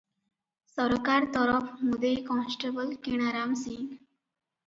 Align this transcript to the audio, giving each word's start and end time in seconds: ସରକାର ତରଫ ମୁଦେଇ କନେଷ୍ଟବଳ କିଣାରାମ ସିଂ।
ସରକାର 0.69 1.27
ତରଫ 1.35 1.67
ମୁଦେଇ 1.89 2.17
କନେଷ୍ଟବଳ 2.29 2.97
କିଣାରାମ 3.09 3.61
ସିଂ। 3.65 3.77